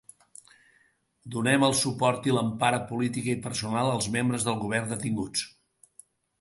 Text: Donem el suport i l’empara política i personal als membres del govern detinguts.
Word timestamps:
Donem 1.35 1.65
el 1.67 1.75
suport 1.81 2.25
i 2.31 2.33
l’empara 2.39 2.81
política 2.93 3.31
i 3.35 3.37
personal 3.47 3.93
als 3.93 4.11
membres 4.19 4.51
del 4.51 4.61
govern 4.67 4.93
detinguts. 4.97 5.49